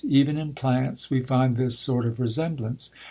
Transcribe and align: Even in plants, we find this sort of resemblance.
Even 0.07 0.35
in 0.35 0.55
plants, 0.55 1.11
we 1.11 1.21
find 1.21 1.55
this 1.57 1.77
sort 1.77 2.07
of 2.07 2.19
resemblance. 2.19 2.89